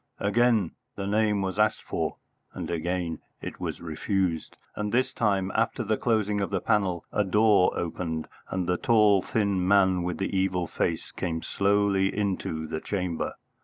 [0.19, 2.15] Again the name was asked for,
[2.55, 7.23] and again it was refused; and this time, after the closing of the panel, a
[7.23, 12.81] door opened, and the tall thin man with the evil face came slowly into the
[12.81, 13.35] chamber.